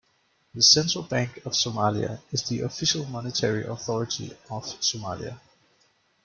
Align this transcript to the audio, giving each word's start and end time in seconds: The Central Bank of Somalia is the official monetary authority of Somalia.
The 0.55 0.63
Central 0.63 1.03
Bank 1.03 1.45
of 1.45 1.51
Somalia 1.51 2.21
is 2.31 2.41
the 2.49 2.61
official 2.61 3.05
monetary 3.05 3.67
authority 3.67 4.31
of 4.49 4.63
Somalia. 4.79 5.39